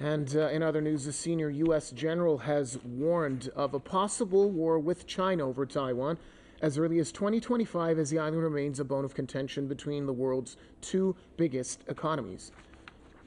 And 0.00 0.36
uh, 0.36 0.48
in 0.48 0.62
other 0.62 0.80
news, 0.80 1.06
a 1.06 1.12
senior 1.12 1.50
U.S. 1.50 1.90
general 1.90 2.38
has 2.38 2.78
warned 2.84 3.50
of 3.56 3.74
a 3.74 3.80
possible 3.80 4.50
war 4.50 4.78
with 4.78 5.06
China 5.06 5.48
over 5.48 5.66
Taiwan 5.66 6.18
as 6.60 6.78
early 6.78 6.98
as 6.98 7.12
2025, 7.12 7.98
as 7.98 8.10
the 8.10 8.18
island 8.18 8.42
remains 8.42 8.80
a 8.80 8.84
bone 8.84 9.04
of 9.04 9.14
contention 9.14 9.66
between 9.66 10.06
the 10.06 10.12
world's 10.12 10.56
two 10.80 11.14
biggest 11.36 11.82
economies. 11.88 12.52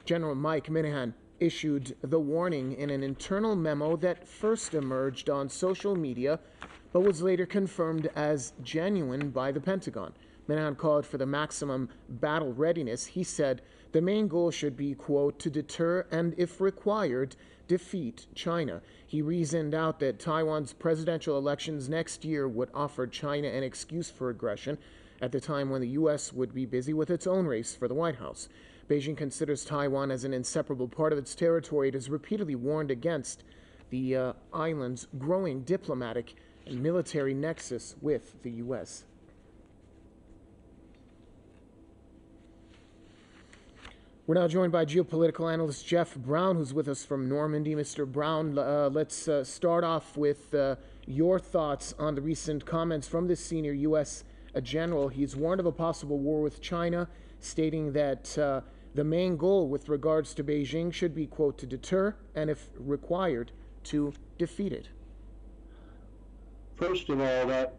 General 0.04 0.34
Mike 0.34 0.66
Minihan 0.66 1.14
issued 1.40 1.96
the 2.02 2.20
warning 2.20 2.72
in 2.72 2.90
an 2.90 3.02
internal 3.02 3.56
memo 3.56 3.96
that 3.96 4.26
first 4.26 4.74
emerged 4.74 5.28
on 5.28 5.48
social 5.48 5.96
media 5.96 6.38
but 6.92 7.00
was 7.00 7.22
later 7.22 7.46
confirmed 7.46 8.08
as 8.14 8.52
genuine 8.62 9.30
by 9.30 9.50
the 9.50 9.60
Pentagon. 9.60 10.12
Minihan 10.48 10.76
called 10.76 11.06
for 11.06 11.18
the 11.18 11.26
maximum 11.26 11.88
battle 12.08 12.52
readiness. 12.52 13.06
He 13.06 13.22
said 13.22 13.62
the 13.92 14.00
main 14.00 14.28
goal 14.28 14.50
should 14.50 14.76
be, 14.76 14.94
quote, 14.94 15.38
to 15.40 15.50
deter 15.50 16.06
and, 16.10 16.34
if 16.36 16.60
required, 16.60 17.36
defeat 17.68 18.26
China. 18.34 18.82
He 19.06 19.22
reasoned 19.22 19.74
out 19.74 20.00
that 20.00 20.18
Taiwan's 20.18 20.72
presidential 20.72 21.38
elections 21.38 21.88
next 21.88 22.24
year 22.24 22.48
would 22.48 22.70
offer 22.74 23.06
China 23.06 23.48
an 23.48 23.62
excuse 23.62 24.10
for 24.10 24.30
aggression 24.30 24.78
at 25.20 25.30
the 25.30 25.40
time 25.40 25.70
when 25.70 25.80
the 25.80 25.88
U.S. 25.88 26.32
would 26.32 26.52
be 26.52 26.66
busy 26.66 26.92
with 26.92 27.10
its 27.10 27.26
own 27.26 27.46
race 27.46 27.76
for 27.76 27.86
the 27.86 27.94
White 27.94 28.16
House. 28.16 28.48
Beijing 28.88 29.16
considers 29.16 29.64
Taiwan 29.64 30.10
as 30.10 30.24
an 30.24 30.34
inseparable 30.34 30.88
part 30.88 31.12
of 31.12 31.18
its 31.18 31.34
territory. 31.34 31.88
It 31.88 31.94
has 31.94 32.10
repeatedly 32.10 32.56
warned 32.56 32.90
against 32.90 33.44
the 33.90 34.16
uh, 34.16 34.32
island's 34.52 35.06
growing 35.18 35.62
diplomatic 35.62 36.34
and 36.66 36.82
military 36.82 37.34
nexus 37.34 37.94
with 38.00 38.42
the 38.42 38.50
U.S. 38.52 39.04
We're 44.24 44.36
now 44.36 44.46
joined 44.46 44.70
by 44.70 44.84
geopolitical 44.84 45.52
analyst 45.52 45.84
Jeff 45.84 46.14
Brown, 46.14 46.54
who's 46.54 46.72
with 46.72 46.86
us 46.86 47.04
from 47.04 47.28
Normandy. 47.28 47.74
Mr. 47.74 48.06
Brown, 48.06 48.56
uh, 48.56 48.88
let's 48.92 49.26
uh, 49.26 49.42
start 49.42 49.82
off 49.82 50.16
with 50.16 50.54
uh, 50.54 50.76
your 51.06 51.40
thoughts 51.40 51.92
on 51.98 52.14
the 52.14 52.20
recent 52.20 52.64
comments 52.64 53.08
from 53.08 53.26
this 53.26 53.44
senior 53.44 53.72
U.S. 53.72 54.22
general. 54.62 55.08
He's 55.08 55.34
warned 55.34 55.58
of 55.58 55.66
a 55.66 55.72
possible 55.72 56.20
war 56.20 56.40
with 56.40 56.60
China, 56.60 57.08
stating 57.40 57.94
that 57.94 58.38
uh, 58.38 58.60
the 58.94 59.02
main 59.02 59.36
goal 59.36 59.66
with 59.66 59.88
regards 59.88 60.34
to 60.34 60.44
Beijing 60.44 60.92
should 60.92 61.16
be, 61.16 61.26
quote, 61.26 61.58
to 61.58 61.66
deter 61.66 62.14
and, 62.36 62.48
if 62.48 62.68
required, 62.78 63.50
to 63.84 64.12
defeat 64.38 64.72
it. 64.72 64.86
First 66.76 67.08
of 67.08 67.20
all, 67.20 67.46
that 67.48 67.74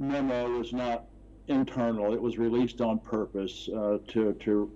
memo 0.00 0.58
was 0.58 0.72
not 0.72 1.04
internal. 1.46 2.12
It 2.12 2.20
was 2.20 2.36
released 2.36 2.80
on 2.80 2.98
purpose 2.98 3.68
uh, 3.72 3.98
to, 4.08 4.32
to 4.32 4.72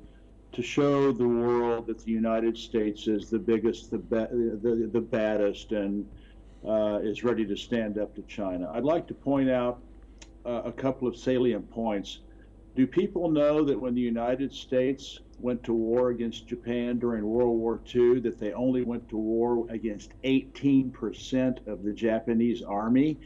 to 0.52 0.62
show 0.62 1.12
the 1.12 1.28
world 1.28 1.86
that 1.86 1.98
the 1.98 2.10
United 2.10 2.56
States 2.56 3.06
is 3.06 3.30
the 3.30 3.38
biggest, 3.38 3.90
the 3.90 3.98
the, 3.98 4.90
the 4.92 5.00
baddest, 5.00 5.72
and 5.72 6.08
uh, 6.66 6.98
is 7.02 7.24
ready 7.24 7.46
to 7.46 7.56
stand 7.56 7.98
up 7.98 8.14
to 8.14 8.22
China. 8.22 8.70
I'd 8.72 8.84
like 8.84 9.06
to 9.08 9.14
point 9.14 9.50
out 9.50 9.80
uh, 10.44 10.62
a 10.64 10.72
couple 10.72 11.06
of 11.06 11.16
salient 11.16 11.70
points. 11.70 12.20
Do 12.74 12.86
people 12.86 13.30
know 13.30 13.64
that 13.64 13.78
when 13.80 13.94
the 13.94 14.00
United 14.00 14.52
States 14.52 15.20
went 15.40 15.62
to 15.64 15.72
war 15.72 16.10
against 16.10 16.46
Japan 16.46 16.98
during 16.98 17.24
World 17.24 17.58
War 17.58 17.80
II, 17.94 18.20
that 18.20 18.38
they 18.38 18.52
only 18.52 18.82
went 18.82 19.08
to 19.08 19.16
war 19.16 19.66
against 19.70 20.12
18% 20.24 21.66
of 21.66 21.82
the 21.82 21.92
Japanese 21.92 22.62
army? 22.62 23.18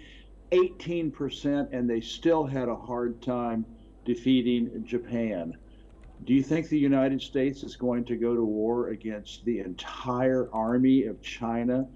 18%, 0.53 1.73
and 1.73 1.89
they 1.89 2.01
still 2.01 2.45
had 2.45 2.69
a 2.69 2.77
hard 2.77 3.21
time 3.23 3.65
defeating 4.05 4.85
Japan. 4.85 5.57
Do 6.25 6.35
you 6.35 6.43
think 6.43 6.69
the 6.69 6.79
United 6.79 7.21
States 7.21 7.63
is 7.63 7.75
going 7.75 8.05
to 8.05 8.17
go 8.17 8.35
to 8.37 8.45
war 8.45 8.89
against 8.89 9.45
the 9.45 9.59
entire 9.59 10.49
army 10.53 11.05
of 11.07 11.21
China? 11.21 11.89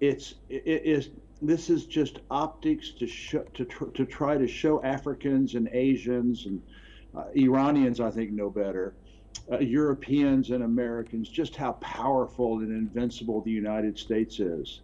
It's 0.00 0.34
it 0.48 0.82
is 0.84 1.10
this 1.40 1.70
is 1.70 1.86
just 1.86 2.18
optics 2.30 2.90
to 2.98 3.06
show, 3.06 3.42
to 3.54 3.64
tr- 3.64 3.90
to 3.90 4.04
try 4.04 4.36
to 4.36 4.48
show 4.48 4.82
Africans 4.82 5.54
and 5.54 5.68
Asians 5.72 6.46
and 6.46 6.60
uh, 7.16 7.26
Iranians, 7.36 8.00
I 8.00 8.10
think, 8.10 8.32
know 8.32 8.50
better. 8.50 8.94
Uh, 9.50 9.58
Europeans 9.58 10.50
and 10.50 10.64
Americans, 10.64 11.28
just 11.28 11.54
how 11.54 11.72
powerful 11.74 12.58
and 12.58 12.70
invincible 12.72 13.40
the 13.42 13.50
United 13.50 13.98
States 13.98 14.40
is. 14.40 14.80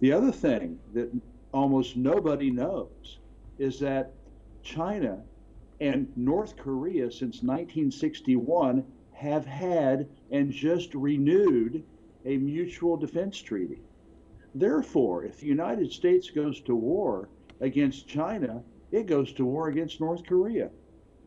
The 0.00 0.12
other 0.12 0.32
thing 0.32 0.78
that 0.92 1.10
almost 1.52 1.96
nobody 1.96 2.50
knows 2.50 3.18
is 3.58 3.78
that 3.80 4.12
China 4.62 5.22
and 5.82 6.06
North 6.16 6.56
Korea 6.56 7.10
since 7.10 7.42
1961 7.42 8.84
have 9.14 9.44
had 9.44 10.08
and 10.30 10.52
just 10.52 10.94
renewed 10.94 11.82
a 12.24 12.36
mutual 12.36 12.96
defense 12.96 13.36
treaty. 13.36 13.82
Therefore, 14.54 15.24
if 15.24 15.40
the 15.40 15.46
United 15.46 15.90
States 15.90 16.30
goes 16.30 16.60
to 16.60 16.76
war 16.76 17.28
against 17.60 18.06
China, 18.06 18.62
it 18.92 19.06
goes 19.06 19.32
to 19.32 19.44
war 19.44 19.70
against 19.70 20.00
North 20.00 20.24
Korea. 20.24 20.70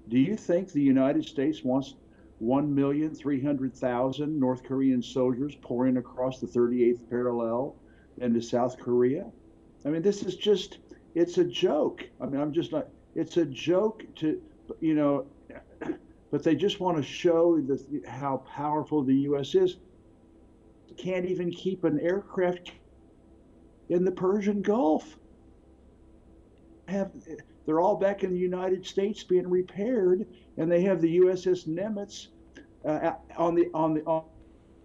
Do 0.07 0.17
you 0.17 0.37
think 0.37 0.71
the 0.71 0.81
United 0.81 1.25
States 1.25 1.61
wants 1.61 1.95
1,300,000 2.41 4.39
North 4.39 4.63
Korean 4.63 5.01
soldiers 5.01 5.55
pouring 5.61 5.97
across 5.97 6.39
the 6.39 6.47
38th 6.47 7.09
parallel 7.09 7.75
into 8.19 8.41
South 8.41 8.79
Korea? 8.79 9.25
I 9.85 9.89
mean, 9.89 10.01
this 10.01 10.23
is 10.23 10.37
just, 10.37 10.77
it's 11.15 11.37
a 11.37 11.43
joke. 11.45 12.07
I 12.21 12.25
mean, 12.25 12.41
I'm 12.41 12.51
just 12.51 12.71
not, 12.71 12.87
it's 13.15 13.37
a 13.37 13.45
joke 13.45 14.03
to, 14.17 14.41
you 14.81 14.93
know, 14.93 15.25
but 16.31 16.43
they 16.43 16.55
just 16.55 16.79
want 16.79 16.97
to 16.97 17.03
show 17.03 17.59
the, 17.59 18.03
how 18.05 18.43
powerful 18.53 19.01
the 19.01 19.15
U.S. 19.29 19.55
is. 19.55 19.77
Can't 20.97 21.25
even 21.25 21.51
keep 21.51 21.83
an 21.83 21.99
aircraft 21.99 22.71
in 23.89 24.05
the 24.05 24.11
Persian 24.11 24.61
Gulf. 24.61 25.17
Have 26.87 27.11
they're 27.65 27.79
all 27.79 27.95
back 27.95 28.23
in 28.23 28.31
the 28.31 28.39
United 28.39 28.85
States 28.85 29.23
being 29.23 29.49
repaired, 29.49 30.25
and 30.57 30.71
they 30.71 30.81
have 30.83 31.01
the 31.01 31.19
USS 31.19 31.67
Nimitz 31.67 32.27
uh, 32.85 33.13
on 33.37 33.55
the 33.55 33.69
on 33.73 33.93
the 33.95 34.03
on 34.03 34.23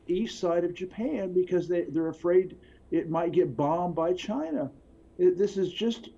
east 0.08 0.40
side 0.40 0.64
of 0.64 0.74
Japan 0.74 1.32
because 1.32 1.68
they 1.68 1.84
they're 1.84 2.08
afraid 2.08 2.56
it 2.90 3.08
might 3.10 3.32
get 3.32 3.56
bombed 3.56 3.94
by 3.94 4.12
China. 4.14 4.70
It, 5.18 5.38
this 5.38 5.56
is 5.56 5.70
just 5.70 6.08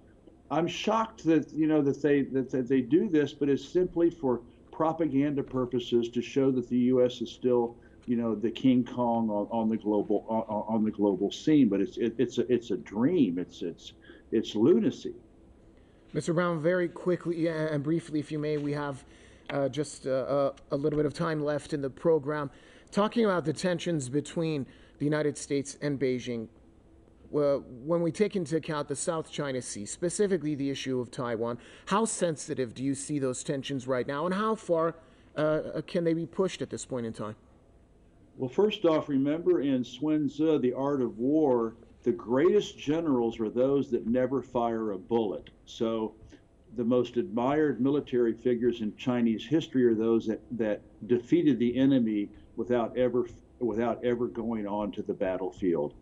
I'm 0.52 0.68
shocked 0.68 1.24
that 1.24 1.50
you 1.54 1.66
know 1.66 1.80
that 1.80 2.02
they 2.02 2.22
that, 2.24 2.50
that 2.50 2.68
they 2.68 2.82
do 2.82 3.08
this, 3.08 3.32
but 3.32 3.48
it's 3.48 3.66
simply 3.66 4.10
for 4.10 4.42
propaganda 4.70 5.42
purposes 5.42 6.10
to 6.10 6.20
show 6.20 6.50
that 6.50 6.68
the 6.68 6.78
U.S. 6.92 7.22
is 7.22 7.30
still 7.30 7.74
you 8.04 8.16
know 8.16 8.34
the 8.34 8.50
King 8.50 8.84
Kong 8.84 9.30
on, 9.30 9.48
on 9.50 9.70
the 9.70 9.78
global 9.78 10.26
on, 10.28 10.76
on, 10.76 10.84
the 10.84 10.90
global 10.90 11.32
scene. 11.32 11.70
But 11.70 11.80
it's 11.80 11.96
it, 11.96 12.14
it's 12.18 12.36
a, 12.36 12.52
it's 12.52 12.70
a 12.70 12.76
dream. 12.76 13.38
It's 13.38 13.62
it's 13.62 13.94
it's 14.30 14.54
lunacy. 14.54 15.14
Mr. 16.14 16.34
Brown, 16.34 16.60
very 16.60 16.88
quickly 16.88 17.48
and 17.48 17.82
briefly, 17.82 18.20
if 18.20 18.30
you 18.30 18.38
may, 18.38 18.58
we 18.58 18.72
have 18.72 19.02
uh, 19.48 19.70
just 19.70 20.06
uh, 20.06 20.52
a 20.70 20.76
little 20.76 20.98
bit 20.98 21.06
of 21.06 21.14
time 21.14 21.42
left 21.42 21.72
in 21.72 21.80
the 21.80 21.88
program. 21.88 22.50
Talking 22.90 23.24
about 23.24 23.46
the 23.46 23.54
tensions 23.54 24.10
between 24.10 24.66
the 24.98 25.06
United 25.06 25.38
States 25.38 25.78
and 25.80 25.98
Beijing, 25.98 26.48
when 27.32 28.02
we 28.02 28.12
take 28.12 28.36
into 28.36 28.56
account 28.56 28.88
the 28.88 28.96
South 28.96 29.30
China 29.30 29.62
Sea, 29.62 29.86
specifically 29.86 30.54
the 30.54 30.68
issue 30.70 31.00
of 31.00 31.10
Taiwan, 31.10 31.58
how 31.86 32.04
sensitive 32.04 32.74
do 32.74 32.84
you 32.84 32.94
see 32.94 33.18
those 33.18 33.42
tensions 33.42 33.86
right 33.86 34.06
now, 34.06 34.26
and 34.26 34.34
how 34.34 34.54
far 34.54 34.96
uh, 35.36 35.80
can 35.86 36.04
they 36.04 36.12
be 36.12 36.26
pushed 36.26 36.60
at 36.60 36.70
this 36.70 36.84
point 36.84 37.06
in 37.06 37.12
time? 37.12 37.36
Well, 38.36 38.50
first 38.50 38.84
off, 38.84 39.08
remember 39.08 39.60
in 39.60 39.84
Sun 39.84 40.28
Tzu, 40.28 40.58
The 40.58 40.72
Art 40.74 41.00
of 41.00 41.18
War, 41.18 41.74
the 42.02 42.12
greatest 42.12 42.78
generals 42.78 43.38
are 43.40 43.50
those 43.50 43.90
that 43.90 44.06
never 44.06 44.42
fire 44.42 44.92
a 44.92 44.98
bullet. 44.98 45.50
So 45.66 46.14
the 46.76 46.84
most 46.84 47.16
admired 47.16 47.80
military 47.80 48.32
figures 48.32 48.80
in 48.80 48.94
Chinese 48.96 49.46
history 49.46 49.84
are 49.84 49.94
those 49.94 50.26
that, 50.26 50.40
that 50.52 50.80
defeated 51.06 51.58
the 51.58 51.76
enemy 51.76 52.28
without 52.56 52.96
ever 52.96 53.26
without 53.62 54.04
ever 54.04 54.26
going 54.26 54.66
on 54.66 54.90
to 54.90 55.02
the 55.02 55.14
battlefield. 55.14 55.94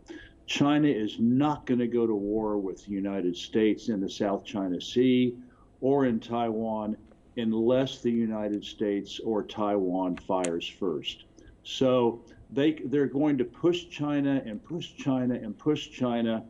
China 0.50 0.88
is 0.88 1.20
not 1.20 1.64
going 1.64 1.78
to 1.78 1.86
go 1.86 2.08
to 2.08 2.14
war 2.14 2.58
with 2.58 2.84
the 2.84 2.90
United 2.90 3.36
States 3.36 3.88
in 3.88 4.00
the 4.00 4.10
South 4.10 4.44
China 4.44 4.80
Sea 4.80 5.36
or 5.80 6.06
in 6.06 6.18
Taiwan 6.18 6.96
unless 7.36 8.02
the 8.02 8.10
United 8.10 8.64
States 8.64 9.20
or 9.20 9.44
Taiwan 9.44 10.16
fires 10.16 10.66
first. 10.66 11.26
So 11.62 12.24
they 12.50 12.72
they're 12.86 13.06
going 13.06 13.38
to 13.38 13.44
push 13.44 13.88
China 13.90 14.42
and 14.44 14.62
push 14.64 14.96
China 14.96 15.34
and 15.34 15.56
push 15.56 15.88
China 15.90 16.44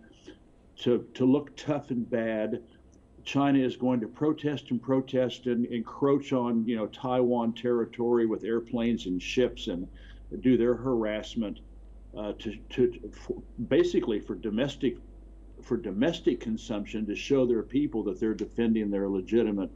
to 0.79 1.06
to 1.12 1.26
look 1.26 1.55
tough 1.55 1.91
and 1.91 2.08
bad. 2.08 2.62
China 3.25 3.58
is 3.58 3.76
going 3.76 4.00
to 4.00 4.08
protest 4.08 4.70
and 4.70 4.81
protest 4.81 5.44
and 5.44 5.67
encroach 5.67 6.32
on 6.32 6.67
you 6.67 6.75
know 6.75 6.87
Taiwan 6.87 7.52
territory 7.52 8.25
with 8.25 8.44
airplanes 8.44 9.05
and 9.05 9.23
ships 9.23 9.67
and 9.67 9.87
do 10.41 10.56
their 10.56 10.75
harassment 10.75 11.61
uh, 12.16 12.32
to, 12.38 12.56
to 12.70 13.10
for, 13.12 13.42
basically 13.68 14.20
for 14.20 14.34
domestic 14.34 14.96
for 15.62 15.76
domestic 15.76 16.40
consumption 16.40 17.06
to 17.06 17.14
show 17.14 17.44
their 17.46 17.62
people 17.62 18.02
that 18.02 18.18
they're 18.18 18.34
defending 18.34 18.90
their 18.90 19.08
legitimate 19.08 19.70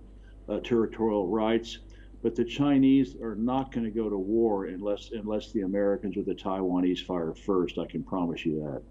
uh, 0.48 0.58
territorial 0.60 1.28
rights. 1.28 1.78
But 2.22 2.34
the 2.34 2.44
Chinese 2.44 3.16
are 3.16 3.34
not 3.34 3.70
going 3.70 3.84
to 3.84 3.90
go 3.90 4.08
to 4.08 4.16
war 4.16 4.64
unless 4.64 5.10
unless 5.12 5.52
the 5.52 5.60
Americans 5.62 6.16
or 6.16 6.22
the 6.22 6.34
Taiwanese 6.34 7.04
fire 7.04 7.34
first. 7.34 7.78
I 7.78 7.86
can 7.86 8.02
promise 8.02 8.46
you 8.46 8.60
that. 8.60 8.82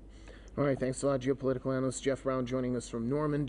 All 0.55 0.63
right, 0.63 0.79
thanks 0.79 1.01
a 1.01 1.07
lot, 1.07 1.19
geopolitical 1.19 1.75
analyst 1.75 2.03
Jeff 2.03 2.21
Brown, 2.21 2.45
joining 2.45 2.75
us 2.75 2.87
from 2.87 3.09
Normandy. 3.09 3.41